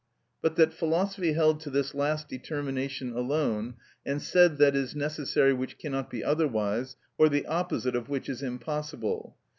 [0.41, 5.77] But that philosophy held to this last determination alone, and said that is necessary which
[5.77, 9.37] cannot be otherwise, or the opposite of which is impossible.